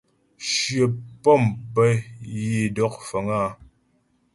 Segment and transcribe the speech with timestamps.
[0.51, 0.83] Shyə
[1.21, 1.43] pɔ̂m
[1.73, 1.89] pə́
[2.35, 3.49] yə é dɔk fəŋ áa.